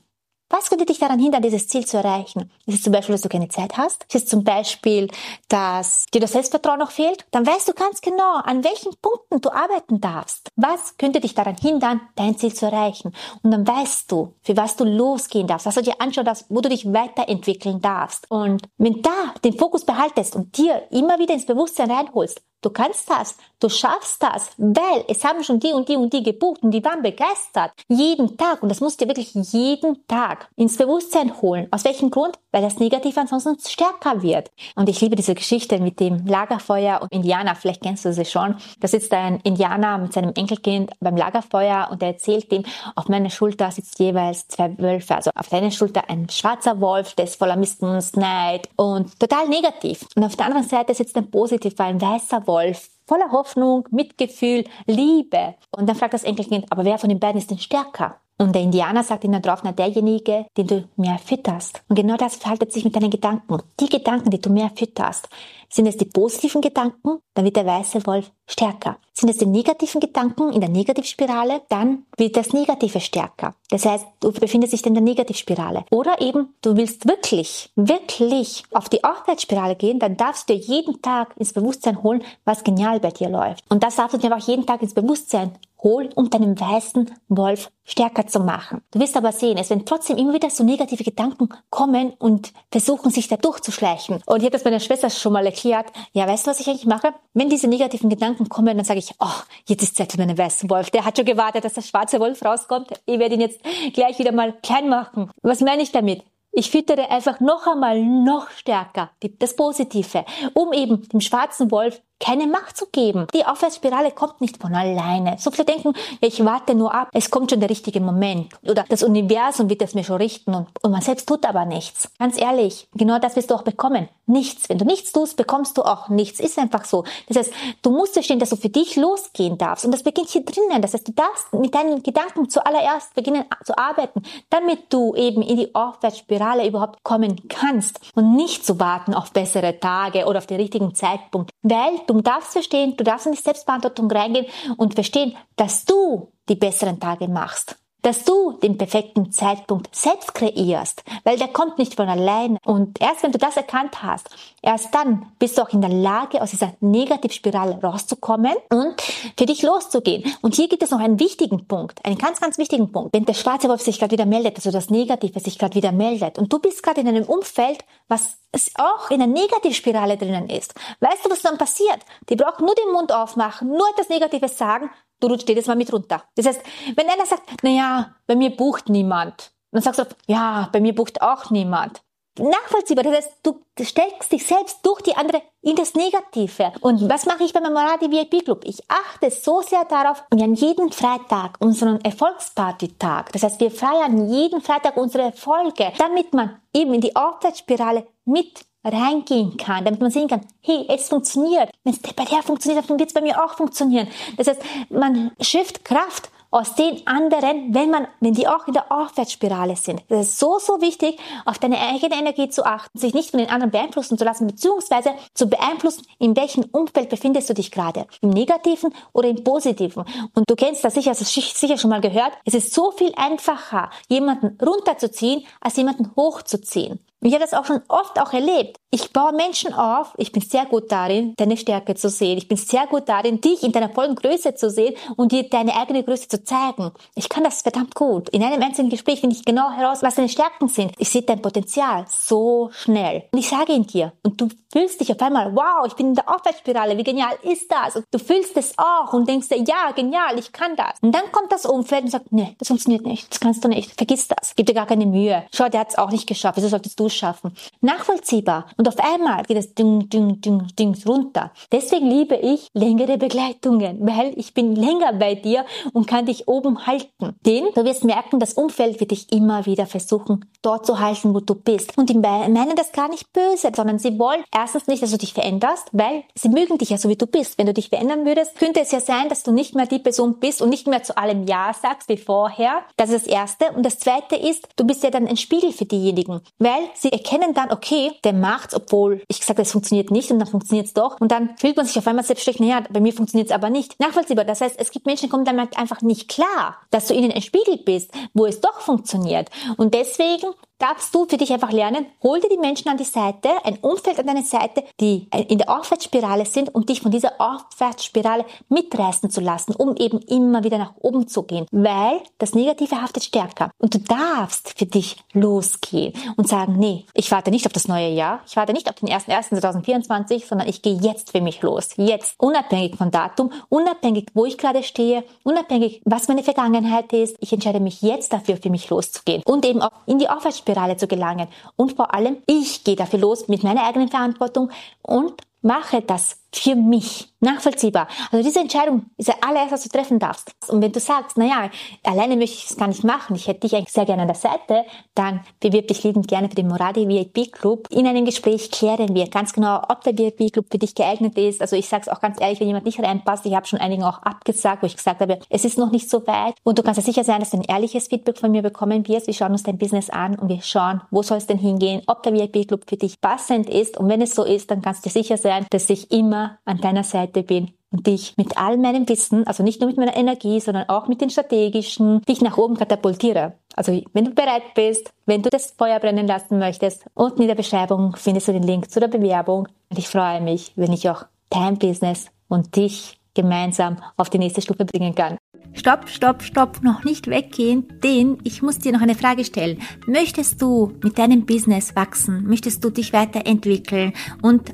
Was 0.50 0.70
könnte 0.70 0.86
dich 0.86 0.98
daran 0.98 1.20
hindern, 1.20 1.44
dieses 1.44 1.68
Ziel 1.68 1.86
zu 1.86 1.98
erreichen? 1.98 2.50
Ist 2.66 2.78
es 2.78 2.82
zum 2.82 2.94
Beispiel, 2.94 3.14
dass 3.14 3.22
du 3.22 3.30
keine 3.30 3.50
Zeit 3.50 3.78
hast? 3.78 4.04
Ist 4.06 4.16
es 4.16 4.26
zum 4.26 4.44
Beispiel, 4.44 5.08
dass 5.50 6.08
dir 6.08 6.22
das 6.22 6.32
Selbstvertrauen 6.32 6.80
noch 6.80 6.90
fehlt? 6.90 7.28
Dann 7.30 7.46
weißt 7.46 7.68
du 7.68 7.74
ganz 7.74 8.02
genau, 8.02 8.38
an 8.44 8.64
welchen 8.64 8.92
Punkten 9.02 9.40
du 9.40 9.52
arbeiten 9.52 10.02
darfst. 10.02 10.50
Was 10.56 10.98
könnte 10.98 11.20
dich 11.20 11.36
daran 11.36 11.58
hindern, 11.58 12.02
dein 12.16 12.38
Ziel 12.40 12.56
zu 12.56 12.66
erreichen? 12.66 13.14
Und 13.44 13.52
dann 13.52 13.68
weißt 13.68 14.12
du, 14.12 14.34
für 14.42 14.58
was 14.58 14.78
du 14.78 14.84
losgehen 14.84 15.46
darfst, 15.46 15.68
was 15.68 15.76
du 15.76 15.84
dir 15.84 16.02
anschauen 16.02 16.26
darfst, 16.26 16.48
wo 16.50 16.60
du 16.62 16.70
dich 16.70 16.92
weiterentwickeln 16.92 17.82
darfst. 17.82 18.26
Und 18.32 18.64
wenn 18.80 19.04
da 19.04 19.36
den 19.44 19.60
Fokus 19.60 19.86
behaltest 19.86 20.36
und 20.36 20.58
dir 20.58 20.88
immer 20.90 21.20
wieder 21.20 21.36
ins 21.36 21.46
Bewusstsein 21.46 21.92
reinholst, 21.92 22.42
Du 22.62 22.72
kannst 22.72 23.10
das, 23.10 23.38
du 23.60 23.70
schaffst 23.70 24.22
das, 24.24 24.50
weil 24.58 25.06
es 25.08 25.24
haben 25.24 25.44
schon 25.44 25.60
die 25.60 25.74
und 25.74 25.88
die 25.88 25.96
und 25.96 26.12
die 26.12 26.24
gebucht 26.24 26.64
und 26.64 26.72
die 26.72 26.84
waren 26.84 27.04
begeistert. 27.04 27.72
Jeden 27.88 28.36
Tag. 28.36 28.64
Und 28.64 28.70
das 28.70 28.82
musst 28.82 29.00
du 29.00 29.08
wirklich 29.08 29.34
jeden 29.34 30.08
Tag 30.08 30.50
ins 30.56 30.76
Bewusstsein 30.76 31.40
holen. 31.40 31.68
Aus 31.70 31.86
welchem 31.86 32.10
Grund? 32.10 32.40
Weil 32.52 32.64
das 32.64 32.80
Negative 32.80 33.20
ansonsten 33.20 33.58
stärker 33.60 34.24
wird. 34.24 34.50
Und 34.76 34.90
ich 34.90 35.00
liebe 35.02 35.16
diese 35.16 35.36
Geschichte 35.36 35.80
mit 35.80 36.00
dem 36.00 36.26
Lagerfeuer 36.26 37.00
und 37.02 37.12
Indianer. 37.12 37.56
Vielleicht 37.56 37.84
kennst 37.84 38.06
du 38.06 38.12
sie 38.12 38.26
schon. 38.26 38.56
Da 38.80 38.88
sitzt 38.88 39.14
ein 39.14 39.40
Indianer 39.42 40.00
mit 40.00 40.14
seinem 40.14 40.34
Enkelkind 40.36 40.92
beim 41.00 41.16
Lagerfeuer 41.16 41.90
und 41.92 42.02
er 42.02 42.10
erzählt 42.10 42.52
ihm, 42.52 42.64
auf 42.96 43.08
meiner 43.08 43.30
Schulter 43.30 43.70
sitzt 43.70 44.00
jeweils 44.00 44.48
zwei 44.48 44.76
Wölfe. 44.80 45.16
Also 45.16 45.30
auf 45.36 45.50
deiner 45.50 45.70
Schulter 45.70 46.10
ein 46.10 46.28
schwarzer 46.30 46.82
Wolf, 46.82 47.14
der 47.14 47.26
ist 47.26 47.36
voller 47.36 47.56
Missgunst, 47.56 48.18
Neid 48.18 48.68
und 48.78 49.20
total 49.20 49.48
negativ. 49.48 50.08
Und 50.16 50.24
auf 50.24 50.36
der 50.36 50.48
anderen 50.48 50.68
Seite 50.68 50.96
sitzt 50.96 51.16
ein 51.18 51.30
positiver, 51.30 51.84
ein 51.84 52.02
weißer 52.02 52.47
Wolf, 52.48 52.90
voller 53.06 53.32
Hoffnung, 53.32 53.88
Mitgefühl, 53.92 54.64
Liebe. 54.86 55.56
Und 55.72 55.88
dann 55.88 55.96
fragt 55.96 56.14
das 56.14 56.24
Enkelkind, 56.24 56.66
aber 56.70 56.86
wer 56.86 56.98
von 56.98 57.10
den 57.10 57.20
beiden 57.20 57.40
ist 57.40 57.52
denn 57.52 57.60
stärker? 57.60 58.20
Und 58.40 58.54
der 58.54 58.62
Indianer 58.62 59.04
sagt 59.04 59.24
ihnen 59.24 59.42
drauf, 59.42 59.62
na 59.64 59.72
derjenige, 59.72 60.46
den 60.58 60.68
du 60.68 60.88
mehr 60.96 61.18
fütterst. 61.18 61.82
Und 61.90 61.96
genau 61.96 62.18
das 62.18 62.36
verhaltet 62.36 62.72
sich 62.72 62.84
mit 62.84 62.96
deinen 62.96 63.10
Gedanken. 63.10 63.58
Die 63.80 63.90
Gedanken, 63.90 64.30
die 64.30 64.40
du 64.40 64.52
mehr 64.52 64.72
fütterst. 64.76 65.28
Sind 65.70 65.88
es 65.88 65.98
die 65.98 66.06
positiven 66.06 66.62
Gedanken, 66.62 67.20
dann 67.34 67.44
wird 67.44 67.58
der 67.58 67.66
weiße 67.66 68.06
Wolf 68.06 68.32
stärker. 68.48 68.98
Sind 69.14 69.30
es 69.30 69.38
die 69.38 69.46
negativen 69.46 70.00
Gedanken 70.00 70.54
in 70.54 70.62
der 70.62 70.70
Negativspirale, 70.70 71.62
dann 71.68 72.06
wird 72.16 72.38
das 72.38 72.54
Negative 72.54 73.02
stärker. 73.02 73.54
Das 73.70 73.86
heißt, 73.86 74.06
du 74.22 74.32
befindest 74.32 74.72
dich 74.72 74.86
in 74.86 74.94
der 74.94 75.04
Negativspirale. 75.04 75.84
Oder 75.92 76.22
eben, 76.22 76.54
du 76.62 76.78
willst 76.78 77.08
wirklich, 77.08 77.70
wirklich 77.76 78.64
auf 78.72 78.88
die 78.88 79.04
Aufwärtsspirale 79.04 79.76
gehen, 79.76 80.00
dann 80.00 80.16
darfst 80.16 80.50
du 80.50 80.54
jeden 80.54 81.02
Tag 81.02 81.36
ins 81.38 81.52
Bewusstsein 81.52 82.02
holen, 82.02 82.24
was 82.46 82.64
genial 82.64 83.02
bei 83.02 83.12
dir 83.12 83.28
läuft. 83.28 83.66
Und 83.70 83.84
das 83.84 83.98
darfst 83.98 84.14
du 84.14 84.20
dir 84.20 84.34
auch 84.34 84.48
jeden 84.48 84.66
Tag 84.66 84.82
ins 84.82 84.94
Bewusstsein 84.94 85.52
holen, 85.84 86.10
um 86.16 86.30
deinen 86.30 86.60
weißen 86.60 87.12
Wolf 87.30 87.72
stärker 87.84 88.28
zu 88.28 88.40
machen. 88.40 88.82
Du 88.92 89.00
wirst 89.00 89.16
aber 89.16 89.32
sehen, 89.32 89.58
es 89.58 89.70
werden 89.70 89.86
trotzdem 89.86 90.18
immer 90.18 90.34
wieder 90.34 90.50
so 90.50 90.64
negative 90.64 91.04
Gedanken 91.04 91.50
kommen 91.70 92.14
und 92.20 92.52
versuchen, 92.72 93.12
sich 93.12 93.28
da 93.28 93.38
durchzuschleichen. 93.38 94.22
Und 94.26 94.38
ich 94.38 94.44
habe 94.44 94.52
das 94.52 94.66
meiner 94.66 94.80
Schwester 94.80 95.10
schon 95.10 95.34
mal 95.34 95.46
erklärt. 95.46 95.88
Ja, 96.14 96.28
weißt 96.28 96.46
du, 96.46 96.52
was 96.52 96.60
ich 96.60 96.68
eigentlich 96.68 96.86
mache? 96.86 97.14
Wenn 97.34 97.50
diese 97.50 97.68
negativen 97.68 98.10
Gedanken 98.10 98.50
kommen, 98.50 98.76
dann 98.76 98.86
sage 98.86 99.00
ich, 99.00 99.12
oh, 99.20 99.42
jetzt 99.68 99.84
ist 99.84 99.96
Zeit 99.96 100.12
für 100.12 100.18
meinen 100.18 100.38
weißen 100.38 100.70
Wolf. 100.70 100.90
Der 100.90 101.06
hat 101.06 101.18
schon 101.18 101.26
gewartet, 101.26 101.64
dass 101.64 101.74
der 101.74 101.82
schwarze 101.82 102.20
Wolf 102.20 102.44
rauskommt. 102.44 102.92
Ich 103.06 103.20
werde 103.20 103.36
ihn 103.36 103.42
jetzt 103.42 103.62
gleich 103.94 104.20
wieder 104.20 104.32
mal 104.32 104.54
klein 104.62 104.90
machen. 104.90 105.32
Was 105.42 105.62
meine 105.62 105.84
ich 105.84 105.92
damit? 105.92 106.24
Ich 106.52 106.72
füttere 106.72 107.12
einfach 107.12 107.40
noch 107.40 107.68
einmal 107.68 108.04
noch 108.04 108.50
stärker 108.50 109.12
das 109.38 109.56
Positive, 109.56 110.26
um 110.56 110.74
eben 110.74 111.08
dem 111.10 111.22
schwarzen 111.22 111.70
Wolf 111.70 112.02
keine 112.20 112.48
Macht 112.48 112.78
zu 112.78 112.88
geben. 112.88 113.28
Die 113.34 113.46
Aufwärtsspirale 113.46 114.12
kommt 114.12 114.42
nicht 114.42 114.58
von 114.58 114.74
alleine. 114.74 115.38
So 115.40 115.52
viele 115.52 115.66
denken, 115.66 115.94
ich 116.22 116.44
warte 116.44 116.76
nur 116.76 116.94
ab, 116.94 117.10
es 117.14 117.30
kommt 117.30 117.52
schon 117.52 117.60
der 117.60 117.70
richtige 117.70 118.02
Moment. 118.02 118.54
Oder 118.68 118.86
das 118.90 119.04
Universum 119.04 119.70
wird 119.70 119.82
es 119.82 119.94
mir 119.94 120.04
schon 120.04 120.18
richten 120.18 120.54
und, 120.54 120.68
und 120.82 120.92
man 120.92 121.02
selbst 121.02 121.28
tut 121.28 121.46
aber 121.46 121.66
nichts. 121.66 122.10
Ganz 122.20 122.40
ehrlich, 122.40 122.88
genau 122.94 123.20
das 123.20 123.36
wirst 123.36 123.52
du 123.52 123.56
auch 123.56 123.64
bekommen. 123.64 124.10
Nichts. 124.26 124.68
Wenn 124.68 124.78
du 124.78 124.86
nichts 124.86 125.12
tust, 125.14 125.38
bekommst 125.38 125.78
du 125.78 125.84
auch 125.84 126.10
nichts. 126.10 126.40
Ist 126.40 126.58
einfach 126.60 126.86
so. 126.86 127.06
Das 127.28 127.38
heißt, 127.38 127.54
du 127.82 127.92
musst 127.92 128.14
verstehen, 128.14 128.40
dass 128.40 128.50
du 128.50 128.58
für 128.58 128.70
dich 128.70 128.96
losgehen 128.96 129.58
darfst. 129.58 129.86
Und 129.86 129.92
das 129.92 130.04
beginnt 130.04 130.30
hier 130.30 130.44
drinnen. 130.44 130.82
Das 130.82 130.94
heißt, 130.94 131.08
du 131.08 131.14
darfst 131.14 131.54
mit 131.54 131.74
deinen 131.74 132.04
Gedanken 132.04 132.50
zuallererst 132.50 133.14
beginnen 133.14 133.46
zu 133.64 133.78
arbeiten, 133.78 134.24
damit 134.50 134.92
du 134.92 135.16
eben 135.16 135.42
in 135.42 135.58
die 135.58 135.74
Aufwärtsspirale 135.74 136.68
überhaupt 136.68 137.04
kommen 137.04 137.48
kannst 137.48 138.00
und 138.16 138.36
nicht 138.36 138.66
zu 138.66 138.80
warten 138.80 139.14
auf 139.14 139.32
bessere 139.32 139.80
Tage 139.80 140.26
oder 140.26 140.40
auf 140.40 140.48
den 140.48 140.60
richtigen 140.60 140.94
Zeitpunkt. 140.94 141.52
Weil 141.62 142.00
du 142.08 142.22
darfst 142.22 142.54
verstehen, 142.54 142.96
du 142.98 143.04
darfst 143.04 143.28
in 143.28 143.34
die 143.34 143.42
Selbstbeantwortung 143.42 144.10
reingehen 144.10 144.48
und 144.78 144.96
verstehen, 144.96 145.36
dass 145.56 145.86
du 145.86 146.32
die 146.50 146.56
besseren 146.56 147.00
Tage 147.00 147.28
machst 147.28 147.78
dass 148.02 148.24
du 148.24 148.54
den 148.54 148.78
perfekten 148.78 149.32
Zeitpunkt 149.32 149.94
selbst 149.96 150.34
kreierst, 150.34 151.04
weil 151.24 151.38
der 151.38 151.48
kommt 151.48 151.78
nicht 151.78 151.96
von 151.96 152.08
allein. 152.08 152.58
Und 152.66 153.02
erst 153.02 153.24
wenn 153.24 153.32
du 153.32 153.38
das 153.38 153.58
erkannt 153.58 154.02
hast, 154.04 154.30
erst 154.62 154.94
dann 154.94 155.32
bist 155.40 155.58
du 155.58 155.64
auch 155.64 155.70
in 155.70 155.82
der 155.82 155.90
Lage, 155.90 156.42
aus 156.42 156.52
dieser 156.52 156.74
Negativspirale 156.80 157.82
rauszukommen 157.82 158.56
und 158.70 159.02
für 159.38 159.46
dich 159.46 159.62
loszugehen. 159.62 160.24
Und 160.42 160.56
hier 160.56 160.70
gibt 160.70 160.84
es 160.84 160.92
noch 160.92 161.00
einen 161.00 161.20
wichtigen 161.20 161.68
Punkt, 161.68 162.04
einen 162.06 162.18
ganz, 162.18 162.40
ganz 162.40 162.58
wichtigen 162.58 162.92
Punkt. 162.92 163.14
Wenn 163.14 163.26
der 163.26 163.34
schwarze 163.34 163.68
Wolf 163.68 163.82
sich 163.82 164.00
gerade 164.00 164.12
wieder 164.12 164.26
meldet, 164.26 164.56
also 164.58 164.72
das 164.72 164.90
Negative 164.90 165.40
sich 165.40 165.58
gerade 165.58 165.76
wieder 165.76 165.92
meldet 165.92 166.38
und 166.38 166.52
du 166.52 166.60
bist 166.60 166.84
gerade 166.84 167.02
in 167.02 167.08
einem 167.08 167.26
Umfeld, 167.26 167.84
was 168.08 168.38
auch 168.76 169.12
in 169.12 169.22
einer 169.22 169.32
Negativspirale 169.32 170.18
drinnen 170.18 170.50
ist. 170.50 170.74
Weißt 171.00 171.26
du, 171.26 171.30
was 171.30 171.42
dann 171.42 171.58
passiert? 171.58 172.00
Die 172.30 172.36
brauchen 172.36 172.66
nur 172.66 172.76
den 172.76 172.94
Mund 172.94 173.12
aufmachen, 173.12 173.70
nur 173.70 173.88
etwas 173.90 174.10
Negatives 174.10 174.58
sagen 174.58 174.90
du 175.20 175.28
rutscht 175.28 175.50
jedes 175.50 175.68
Mal 175.68 175.76
mit 175.76 175.92
runter. 175.92 176.24
Das 176.36 176.46
heißt, 176.46 176.62
wenn 176.96 177.10
einer 177.10 177.26
sagt, 177.26 177.44
na 177.62 177.70
ja, 177.70 178.16
bei 178.26 178.36
mir 178.36 178.52
bucht 178.52 178.90
niemand, 178.90 179.52
dann 179.72 179.82
sagst 179.82 180.00
du, 180.00 180.06
ja, 180.28 180.70
bei 180.72 180.80
mir 180.80 180.96
bucht 180.96 181.22
auch 181.22 181.50
niemand. 181.50 182.02
Nachvollziehbar. 182.40 183.04
Das 183.04 183.16
heißt, 183.16 183.32
du 183.44 183.60
steckst 183.82 184.32
dich 184.32 184.46
selbst 184.46 184.86
durch 184.86 185.02
die 185.02 185.16
andere 185.16 185.42
in 185.62 185.76
das 185.76 185.96
Negative. 185.96 186.72
Und 186.82 187.10
was 187.10 187.26
mache 187.26 187.44
ich 187.44 187.54
bei 187.54 187.60
meinem 187.60 187.74
Moradi 187.74 188.12
VIP 188.12 188.46
Club? 188.46 188.64
Ich 188.66 188.80
achte 188.88 189.32
so 189.32 189.62
sehr 189.62 189.86
darauf, 189.86 190.24
wir 190.32 190.44
haben 190.44 190.54
jeden 190.54 190.92
Freitag 190.92 191.56
unseren 191.60 192.00
Erfolgsparty-Tag. 192.02 193.32
Das 193.32 193.44
heißt, 193.44 193.60
wir 193.60 193.72
feiern 193.72 194.30
jeden 194.30 194.62
Freitag 194.62 194.98
unsere 194.98 195.26
Erfolge, 195.26 195.92
damit 195.98 196.34
man 196.34 196.62
eben 196.74 196.94
in 196.94 197.02
die 197.02 197.16
Aufwärtsspirale 197.16 198.08
mit 198.26 198.66
reingehen 198.88 199.58
kann, 199.58 199.86
damit 199.86 200.02
man 200.02 200.12
sehen 200.12 200.28
kann, 200.28 200.42
hey, 200.62 200.86
es 200.90 201.10
funktioniert. 201.10 201.70
Wenn 201.84 201.94
es 201.94 202.00
bei 202.00 202.26
der 202.26 202.44
funktioniert, 202.44 202.90
dann 202.90 203.00
wird 203.00 203.10
es 203.10 203.14
bei 203.14 203.22
mir 203.22 203.44
auch 203.44 203.54
funktionieren. 203.56 204.08
Das 204.38 204.48
heißt, 204.48 204.62
man 204.90 205.32
schifft 205.40 205.86
Kraft 205.86 206.30
aus 206.50 206.76
den 206.76 207.06
anderen, 207.06 207.74
wenn 207.74 207.90
man, 207.90 208.08
wenn 208.20 208.34
die 208.34 208.48
auch 208.48 208.68
in 208.68 208.74
der 208.74 208.92
Aufwärtsspirale 208.92 209.76
sind. 209.76 210.02
Das 210.08 210.28
ist 210.28 210.40
so, 210.40 210.60
so 210.60 210.82
wichtig, 210.82 211.20
auf 211.46 211.60
deine 211.60 211.80
eigene 211.80 212.16
Energie 212.16 212.50
zu 212.50 212.66
achten, 212.66 212.98
sich 212.98 213.14
nicht 213.14 213.32
von 213.32 213.40
den 213.40 213.50
anderen 213.50 213.72
beeinflussen 213.72 214.18
zu 214.18 214.24
lassen, 214.24 214.48
beziehungsweise 214.48 215.12
zu 215.34 215.48
beeinflussen, 215.48 216.06
in 216.20 216.36
welchem 216.36 216.64
Umfeld 216.72 217.10
befindest 217.10 217.50
du 217.50 217.54
dich 217.54 217.72
gerade. 217.72 218.08
Im 218.22 218.30
Negativen 218.30 218.94
oder 219.14 219.28
im 219.28 219.44
Positiven. 219.44 220.06
Und 220.34 220.50
du 220.50 220.56
kennst 220.56 220.84
das 220.84 220.94
sicher, 220.94 221.12
hast 221.12 221.22
du 221.22 221.26
sicher 221.26 221.78
schon 221.78 221.90
mal 221.90 222.02
gehört. 222.02 222.32
Es 222.46 222.54
ist 222.54 222.74
so 222.74 222.92
viel 222.92 223.14
einfacher, 223.16 223.90
jemanden 224.08 224.58
runterzuziehen, 224.66 225.46
als 225.60 225.76
jemanden 225.76 226.12
hochzuziehen. 226.16 227.00
Ich 227.28 227.34
habe 227.34 227.44
das 227.44 227.54
auch 227.54 227.66
schon 227.66 227.82
oft 227.90 228.22
auch 228.22 228.32
erlebt. 228.32 228.78
Ich 228.90 229.12
baue 229.12 229.34
Menschen 229.34 229.74
auf. 229.74 230.14
Ich 230.18 230.32
bin 230.32 230.42
sehr 230.42 230.66
gut 230.66 230.90
darin, 230.94 231.34
deine 231.36 231.58
Stärke 231.58 231.94
zu 231.96 232.10
sehen. 232.10 232.38
Ich 232.38 232.48
bin 232.48 232.58
sehr 232.58 232.88
gut 232.88 233.10
darin, 233.10 233.42
dich 233.42 233.64
in 233.64 233.74
deiner 233.74 233.90
vollen 233.90 234.16
Größe 234.16 234.56
zu 234.56 234.70
sehen 234.70 234.96
und 235.18 235.34
dir 235.34 235.44
deine 235.50 235.76
eigene 235.76 236.04
Größe 236.04 236.30
zu 236.30 236.42
zeigen. 236.46 236.92
Ich 237.16 237.28
kann 237.28 237.44
das 237.44 237.64
verdammt 237.64 237.96
gut. 237.96 238.30
In 238.30 238.44
einem 238.44 238.64
einzelnen 238.64 238.90
Gespräch 238.90 239.20
finde 239.20 239.36
ich 239.36 239.44
genau 239.44 239.70
heraus, 239.72 240.04
was 240.04 240.16
deine 240.16 240.30
Stärken 240.30 240.70
sind. 240.70 240.94
Ich 241.00 241.10
sehe 241.10 241.22
dein 241.22 241.42
Potenzial 241.42 242.06
so 242.08 242.70
schnell. 242.72 243.26
Und 243.34 243.40
ich 243.40 243.50
sage 243.50 243.74
ihn 243.74 243.86
dir. 243.86 244.14
Und 244.24 244.40
du 244.40 244.48
fühlst 244.72 245.02
dich 245.02 245.12
auf 245.12 245.22
einmal, 245.22 245.54
wow, 245.54 245.86
ich 245.86 245.94
bin 245.94 246.08
in 246.08 246.16
der 246.16 246.34
Aufwärtsspirale. 246.34 246.98
Wie 246.98 247.04
genial 247.04 247.36
ist 247.42 247.70
das? 247.70 247.98
Und 247.98 248.06
du 248.12 248.20
fühlst 248.20 248.56
es 248.56 248.74
auch 248.78 249.12
und 249.12 249.28
denkst 249.28 249.50
dir, 249.50 249.64
ja, 249.68 249.92
genial, 249.94 250.40
ich 250.40 250.54
kann 250.54 250.78
das. 250.78 250.94
Und 251.02 251.14
dann 251.14 251.30
kommt 251.34 251.52
das 251.52 251.66
Umfeld 251.66 252.06
und 252.06 252.12
sagt, 252.12 252.32
nee, 252.32 252.56
das 252.58 252.70
funktioniert 252.70 253.06
nicht. 253.06 253.30
Das 253.32 253.42
kannst 253.42 253.66
du 253.66 253.68
nicht. 253.68 253.98
Vergiss 253.98 254.30
das. 254.30 254.54
Gib 254.56 254.68
dir 254.68 254.74
gar 254.74 254.88
keine 254.88 255.06
Mühe. 255.06 255.44
Schau, 255.54 255.68
der 255.68 255.82
hat 255.82 255.90
es 255.90 255.98
auch 255.98 256.12
nicht 256.12 256.26
geschafft. 256.26 256.58
Wieso 256.58 256.70
solltest 256.70 256.98
du 256.98 257.10
schaffen. 257.18 257.54
Nachvollziehbar. 257.82 258.68
Und 258.78 258.88
auf 258.88 259.00
einmal 259.00 259.44
geht 259.44 259.58
es 259.58 259.74
ding, 259.74 260.10
ding, 260.10 260.42
ding, 260.42 260.68
ding 260.78 260.96
runter. 261.06 261.52
Deswegen 261.72 262.08
liebe 262.10 262.36
ich 262.36 262.70
längere 262.74 263.18
Begleitungen, 263.18 264.00
weil 264.02 264.34
ich 264.38 264.54
bin 264.54 264.76
länger 264.76 265.14
bei 265.14 265.36
dir 265.36 265.66
und 265.94 266.08
kann 266.08 266.26
dich 266.26 266.48
oben 266.48 266.86
halten. 266.88 267.36
Denn 267.46 267.66
du 267.76 267.84
wirst 267.86 268.04
merken, 268.04 268.40
das 268.40 268.54
Umfeld 268.54 269.00
wird 269.00 269.12
dich 269.12 269.32
immer 269.32 269.66
wieder 269.66 269.86
versuchen, 269.86 270.46
dort 270.62 270.86
zu 270.86 271.00
halten, 271.00 271.34
wo 271.34 271.40
du 271.40 271.56
bist. 271.56 271.98
Und 271.98 272.10
die 272.10 272.18
meinen 272.18 272.76
das 272.76 272.92
gar 272.92 273.10
nicht 273.10 273.32
böse, 273.34 273.72
sondern 273.76 274.00
sie 274.00 274.18
wollen 274.20 274.44
erstens 274.54 274.88
nicht, 274.88 275.04
dass 275.04 275.12
du 275.12 275.18
dich 275.18 275.34
veränderst, 275.34 275.90
weil 275.92 276.24
sie 276.36 276.50
mögen 276.50 276.78
dich 276.78 276.90
ja 276.90 276.98
so, 276.98 277.10
wie 277.10 277.16
du 277.16 277.28
bist. 277.28 277.58
Wenn 277.58 277.66
du 277.66 277.74
dich 277.74 277.90
verändern 277.90 278.26
würdest, 278.26 278.58
könnte 278.58 278.82
es 278.82 278.92
ja 278.92 279.00
sein, 279.00 279.30
dass 279.30 279.44
du 279.44 279.52
nicht 279.52 279.76
mehr 279.76 279.86
die 279.86 280.00
Person 280.00 280.40
bist 280.40 280.62
und 280.62 280.70
nicht 280.70 280.88
mehr 280.88 281.04
zu 281.04 281.18
allem 281.18 281.46
Ja 281.48 281.74
sagst 281.74 282.10
wie 282.10 282.18
vorher. 282.18 282.82
Das 282.98 283.10
ist 283.10 283.26
das 283.26 283.34
Erste. 283.34 283.72
Und 283.72 283.86
das 283.86 284.00
Zweite 284.00 284.36
ist, 284.36 284.68
du 284.76 284.86
bist 284.86 285.04
ja 285.04 285.10
dann 285.10 285.28
ein 285.28 285.38
Spiegel 285.38 285.72
für 285.72 285.86
diejenigen, 285.86 286.42
weil 286.60 286.82
sie 287.00 287.12
erkennen, 287.12 287.54
dann, 287.54 287.72
okay, 287.72 288.12
der 288.24 288.34
macht's, 288.34 288.74
obwohl 288.74 289.22
ich 289.28 289.40
gesagt 289.40 289.58
habe, 289.58 289.64
es 289.64 289.72
funktioniert 289.72 290.12
nicht 290.12 290.32
und 290.32 290.40
dann 290.40 290.48
funktioniert's 290.48 290.94
doch. 290.94 291.20
Und 291.20 291.32
dann 291.32 291.56
fühlt 291.58 291.78
man 291.78 291.86
sich 291.86 291.98
auf 291.98 292.08
einmal 292.08 292.26
selbstständig, 292.26 292.62
naja, 292.62 292.84
bei 292.90 293.00
mir 293.00 293.14
funktioniert's 293.14 293.52
aber 293.52 293.70
nicht. 293.70 294.00
Nachvollziehbar. 294.00 294.46
Das 294.46 294.62
heißt, 294.62 294.80
es 294.80 294.92
gibt 294.92 295.06
Menschen, 295.06 295.26
die 295.26 295.30
kommen 295.30 295.46
damit 295.46 295.78
einfach 295.78 296.02
nicht 296.02 296.30
klar, 296.30 296.78
dass 296.92 297.08
du 297.08 297.14
ihnen 297.14 297.32
ein 297.32 297.42
Spiegel 297.42 297.78
bist, 297.78 298.12
wo 298.34 298.46
es 298.46 298.62
doch 298.62 298.80
funktioniert. 298.82 299.50
Und 299.78 299.94
deswegen 299.94 300.48
darfst 300.80 301.14
du 301.14 301.26
für 301.26 301.38
dich 301.38 301.52
einfach 301.52 301.72
lernen, 301.72 302.06
hol 302.22 302.40
dir 302.40 302.50
die 302.50 302.58
Menschen 302.58 302.90
an 302.90 302.98
die 302.98 303.04
Seite, 303.04 303.50
ein 303.64 303.78
Umfeld 303.78 304.20
an 304.20 304.28
deine 304.28 304.44
Seite, 304.44 304.84
die 305.00 305.28
in 305.48 305.58
der 305.58 305.70
Aufwärtsspirale 305.70 306.46
sind, 306.46 306.74
um 306.76 306.86
dich 306.86 307.02
von 307.02 307.12
dieser 307.12 307.34
Aufwärtsspirale 307.40 308.46
mitreißen 308.70 309.30
zu 309.30 309.42
lassen, 309.42 309.74
um 309.76 309.96
eben 309.96 310.20
immer 310.20 310.64
wieder 310.64 310.78
nach 310.78 310.94
oben 311.00 311.28
zu 311.28 311.44
gehen, 311.44 311.66
weil 311.72 312.22
das 312.38 312.54
Negative 312.54 313.02
haftet 313.02 313.24
stärker. 313.24 313.72
Und 313.80 313.94
du 313.94 314.00
darfst 314.00 314.78
für 314.78 314.86
dich 314.86 315.18
losgehen 315.34 316.14
und 316.36 316.48
sagen, 316.48 316.76
nee, 316.78 317.06
ich 317.14 317.32
warte 317.32 317.52
nicht 317.52 317.66
auf 317.66 317.74
das 317.74 317.88
neue 317.88 318.10
Jahr, 318.10 318.42
ich 318.46 318.56
warte 318.56 318.74
nicht 318.74 318.90
auf 318.90 318.96
den 318.96 319.10
1.1.2024, 319.10 320.48
sondern 320.48 320.68
ich 320.68 320.82
gehe 320.82 321.00
jetzt 321.02 321.32
für 321.32 321.42
mich 321.42 321.62
los. 321.62 321.90
Jetzt, 321.98 322.36
unabhängig 322.38 322.96
von 322.96 323.12
Datum, 323.12 323.52
unabhängig, 323.70 324.28
wo 324.34 324.46
ich 324.46 324.58
gerade 324.58 324.84
stehe, 324.84 325.24
unabhängig, 325.44 326.02
was 326.06 326.28
meine 326.28 326.44
Vergangenheit 326.44 327.12
ist. 327.14 327.36
Ich 327.40 327.52
entscheide 327.52 327.80
mich 327.80 328.02
jetzt 328.02 328.34
dafür, 328.34 328.58
für 328.58 328.70
mich 328.70 328.90
loszugehen 328.90 329.42
und 329.46 329.66
eben 329.66 329.82
auch 329.82 329.92
in 330.06 330.20
die 330.20 330.30
Aufwärtsspirale 330.30 330.67
Spirale 330.68 330.98
zu 330.98 331.08
gelangen. 331.08 331.48
Und 331.78 331.94
vor 331.96 332.14
allem, 332.14 332.38
ich 332.46 332.84
gehe 332.84 332.98
dafür 332.98 333.20
los 333.20 333.48
mit 333.48 333.64
meiner 333.64 333.86
eigenen 333.86 334.10
Verantwortung 334.10 334.70
und 335.02 335.34
mache 335.62 336.02
das 336.02 336.38
für 336.54 336.76
mich 336.76 337.30
nachvollziehbar. 337.40 338.08
Also 338.32 338.44
diese 338.44 338.60
Entscheidung 338.60 339.06
ist 339.18 339.28
ja 339.28 339.36
alles, 339.42 339.72
was 339.72 339.84
du 339.84 339.90
treffen 339.90 340.18
darfst. 340.18 340.52
Und 340.70 340.82
wenn 340.82 340.92
du 340.92 341.00
sagst, 341.00 341.38
naja, 341.38 341.70
alleine 342.04 342.36
möchte 342.36 342.56
ich 342.58 342.72
es 342.72 342.78
gar 342.78 342.88
nicht 342.88 343.04
machen, 343.04 343.36
ich 343.36 343.48
hätte 343.48 343.62
dich 343.62 343.76
eigentlich 343.76 343.94
sehr 343.94 344.06
gerne 344.06 344.24
an 344.24 344.28
der 344.28 344.36
Seite, 344.36 344.86
dann 345.14 345.42
bewirb 345.60 345.88
dich 345.88 346.04
liebend 346.04 346.28
gerne 346.28 346.50
für 346.50 346.56
den 346.56 346.68
Moradi 346.68 347.08
VIP 347.08 347.52
Club. 347.52 347.88
In 347.92 348.08
einem 348.08 348.26
Gespräch 348.26 348.72
klären 348.72 349.14
wir 349.14 349.30
ganz 349.30 349.54
genau, 349.54 349.82
ob 349.88 350.02
der 350.04 350.18
VIP 350.18 350.52
Club 350.52 350.66
für 350.72 350.80
dich 350.80 350.96
geeignet 350.96 351.38
ist. 351.38 351.62
Also 351.62 351.76
ich 351.76 351.88
sage 351.88 352.04
es 352.04 352.10
auch 352.10 352.22
ganz 352.22 352.42
ehrlich, 352.42 352.60
wenn 352.60 352.68
jemand 352.68 352.86
nicht 352.86 353.00
reinpasst, 353.00 353.46
ich 353.46 353.54
habe 353.54 353.68
schon 353.68 353.80
einigen 353.80 354.04
auch 354.04 354.24
abgesagt, 354.24 354.82
wo 354.82 354.88
ich 354.88 354.96
gesagt 354.96 355.22
habe, 355.22 355.40
es 355.50 355.64
ist 355.64 355.78
noch 355.78 355.92
nicht 355.92 356.10
so 356.10 356.26
weit 356.26 356.56
und 356.64 356.80
du 356.80 356.84
kannst 356.84 356.98
ja 356.98 357.04
sicher 357.04 357.24
sein, 357.24 357.40
dass 357.40 357.52
du 357.52 357.58
ein 357.58 357.64
ehrliches 357.64 358.08
Feedback 358.08 358.40
von 358.40 358.52
mir 358.52 358.64
bekommen 358.64 359.08
wirst. 359.08 359.28
Wir 359.28 359.34
schauen 359.36 359.52
uns 359.52 359.64
dein 359.64 359.78
Business 359.78 360.10
an 360.10 360.40
und 360.40 360.50
wir 360.50 360.62
schauen, 360.62 361.02
wo 361.12 361.22
soll 361.22 361.38
es 361.38 361.46
denn 361.46 361.60
hingehen, 361.60 362.02
ob 362.08 362.24
der 362.24 362.34
VIP 362.34 362.68
Club 362.68 362.86
für 362.88 362.98
dich 362.98 363.22
passend 363.22 363.70
ist 363.70 363.98
und 363.98 364.10
wenn 364.10 364.22
es 364.22 364.34
so 364.34 364.44
ist, 364.44 364.72
dann 364.72 364.82
kannst 364.82 365.06
du 365.06 365.10
dir 365.10 365.14
sicher 365.14 365.38
sein, 365.48 365.66
dass 365.70 365.90
ich 365.90 366.12
immer 366.12 366.58
an 366.66 366.80
deiner 366.82 367.04
Seite 367.04 367.42
bin 367.42 367.72
und 367.90 368.06
dich 368.06 368.34
mit 368.38 368.58
all 368.58 368.78
meinem 368.78 369.08
Wissen, 369.08 369.48
also 369.48 369.64
nicht 369.64 369.80
nur 369.80 369.88
mit 369.88 369.98
meiner 369.98 370.16
Energie, 370.16 370.60
sondern 370.60 370.90
auch 370.90 371.08
mit 371.08 371.22
den 371.22 371.30
strategischen, 371.30 372.22
dich 372.24 372.42
nach 372.42 372.58
oben 372.58 372.76
katapultiere. 372.76 373.54
Also 373.76 374.02
wenn 374.14 374.26
du 374.26 374.32
bereit 374.32 374.74
bist, 374.76 375.12
wenn 375.26 375.42
du 375.42 375.50
das 375.50 375.74
Feuer 375.78 376.00
brennen 376.00 376.28
lassen 376.28 376.60
möchtest, 376.60 377.06
unten 377.14 377.42
in 377.44 377.48
der 377.48 377.56
Beschreibung 377.56 378.16
findest 378.18 378.50
du 378.50 378.54
den 378.54 378.64
Link 378.64 378.92
zu 378.92 379.00
der 379.00 379.08
Bewerbung. 379.08 379.68
Und 379.90 379.98
ich 379.98 380.10
freue 380.10 380.42
mich, 380.42 380.74
wenn 380.76 380.92
ich 380.92 381.10
auch 381.10 381.24
dein 381.50 381.78
Business 381.78 382.28
und 382.50 382.76
dich 382.76 383.18
gemeinsam 383.34 383.98
auf 384.18 384.30
die 384.30 384.40
nächste 384.40 384.62
Stufe 384.62 384.84
bringen 384.84 385.16
kann. 385.16 385.38
Stopp, 385.74 386.10
stopp, 386.10 386.42
stopp, 386.42 386.82
noch 386.82 387.04
nicht 387.04 387.28
weggehen, 387.28 387.88
denn 388.04 388.40
ich 388.44 388.64
muss 388.64 388.80
dir 388.80 388.92
noch 388.92 389.02
eine 389.02 389.14
Frage 389.14 389.46
stellen. 389.46 389.80
Möchtest 390.08 390.60
du 390.62 390.94
mit 391.04 391.20
deinem 391.20 391.46
Business 391.46 391.96
wachsen? 391.96 392.48
Möchtest 392.48 392.84
du 392.84 392.90
dich 392.90 393.14
weiterentwickeln 393.14 394.14
und 394.42 394.74